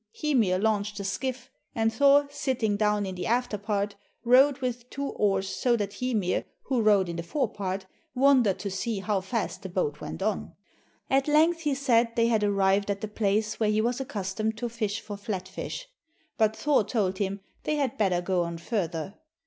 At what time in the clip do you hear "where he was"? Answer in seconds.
13.59-14.01